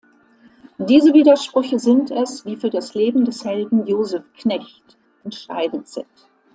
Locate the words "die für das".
2.41-2.95